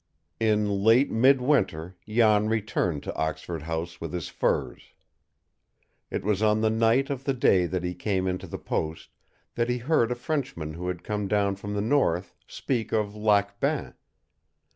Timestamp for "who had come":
10.73-11.27